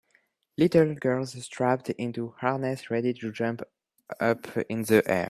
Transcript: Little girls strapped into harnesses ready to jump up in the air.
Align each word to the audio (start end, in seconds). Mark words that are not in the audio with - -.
Little 0.57 0.95
girls 0.95 1.33
strapped 1.45 1.91
into 1.91 2.33
harnesses 2.39 2.89
ready 2.89 3.13
to 3.13 3.31
jump 3.31 3.61
up 4.19 4.47
in 4.67 4.81
the 4.81 5.03
air. 5.05 5.19